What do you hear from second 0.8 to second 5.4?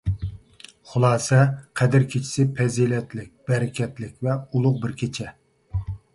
خۇلاسە قەدىر كېچىسى پەزىلەتلىك، بەرىكەتلىك ۋە ئۇلۇغ بىر كېچە.